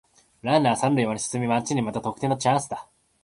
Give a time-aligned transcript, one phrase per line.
[0.41, 2.89] ランナー三塁まで進み待ちに待った得点のチャンスだ